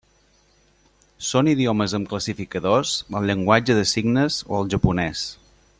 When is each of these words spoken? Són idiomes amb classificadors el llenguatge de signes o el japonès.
Són 1.27 1.49
idiomes 1.51 1.93
amb 1.97 2.09
classificadors 2.13 2.95
el 3.21 3.29
llenguatge 3.33 3.79
de 3.83 3.87
signes 3.95 4.43
o 4.49 4.63
el 4.63 4.73
japonès. 4.77 5.27